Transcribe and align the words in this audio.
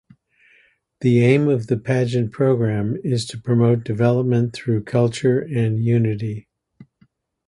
The 1.01 1.23
aim 1.23 1.47
of 1.47 1.67
the 1.67 1.77
pageant 1.77 2.31
program 2.31 2.97
is 3.03 3.23
to 3.27 3.37
promote 3.37 3.83
development 3.83 4.51
through 4.53 4.85
culture 4.85 5.39
and 5.39 5.77
unity. 5.85 6.47